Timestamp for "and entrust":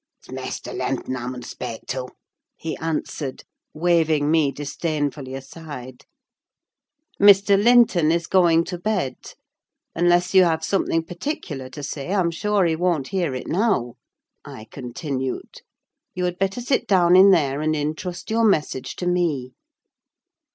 17.61-18.31